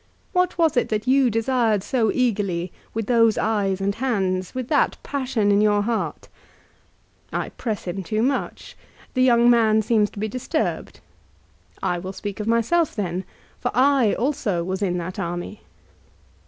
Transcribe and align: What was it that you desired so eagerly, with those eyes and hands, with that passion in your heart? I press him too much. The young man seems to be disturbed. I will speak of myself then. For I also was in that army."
What 0.33 0.57
was 0.57 0.75
it 0.77 0.89
that 0.89 1.05
you 1.05 1.29
desired 1.29 1.83
so 1.83 2.11
eagerly, 2.11 2.71
with 2.91 3.05
those 3.05 3.37
eyes 3.37 3.79
and 3.79 3.93
hands, 3.93 4.55
with 4.55 4.67
that 4.69 4.97
passion 5.03 5.51
in 5.51 5.61
your 5.61 5.83
heart? 5.83 6.27
I 7.31 7.49
press 7.49 7.83
him 7.83 8.01
too 8.01 8.23
much. 8.23 8.75
The 9.13 9.21
young 9.21 9.47
man 9.47 9.83
seems 9.83 10.09
to 10.09 10.19
be 10.19 10.27
disturbed. 10.27 11.01
I 11.83 11.99
will 11.99 12.13
speak 12.13 12.39
of 12.39 12.47
myself 12.47 12.95
then. 12.95 13.25
For 13.59 13.69
I 13.75 14.13
also 14.15 14.63
was 14.63 14.81
in 14.81 14.97
that 14.97 15.19
army." 15.19 15.61